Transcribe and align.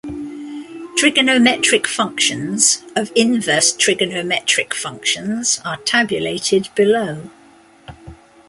Trigonometric 0.97 1.85
functions 1.85 2.81
of 2.95 3.11
inverse 3.15 3.71
trigonometric 3.71 4.73
functions 4.73 5.59
are 5.63 5.77
tabulated 5.77 6.69
below. 6.73 7.29